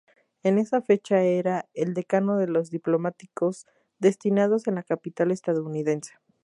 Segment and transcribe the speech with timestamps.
[0.41, 3.67] En esa fecha era el decano de los diplomáticos
[3.99, 6.15] destinados en la capital estadounidense.